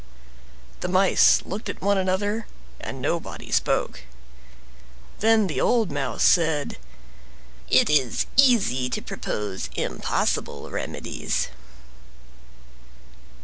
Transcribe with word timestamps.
The 0.79 0.87
mice 0.87 1.43
looked 1.45 1.69
at 1.69 1.79
one 1.79 1.95
another 1.99 2.47
and 2.79 3.03
nobody 3.03 3.51
spoke. 3.51 3.99
Then 5.19 5.45
the 5.45 5.61
old 5.61 5.91
mouse 5.91 6.23
said: 6.23 6.79
"IT 7.69 7.87
IS 7.87 8.25
EASY 8.35 8.89
TO 8.89 9.03
PROPOSE 9.03 9.69
IMPOSSIBLE 9.75 10.71
REMEDIES." 10.71 11.49